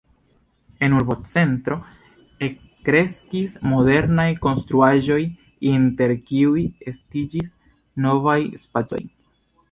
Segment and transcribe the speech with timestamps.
[0.85, 1.75] En urbocentro
[2.45, 5.17] elkreskis modernaj konstruaĵoj,
[5.73, 7.53] inter kiuj estiĝis
[8.07, 9.03] novaj spacoj.